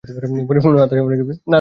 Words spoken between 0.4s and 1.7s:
পরিপূর্ণ আত্মসমর্পণে কী প্রচণ্ড উল্লাস!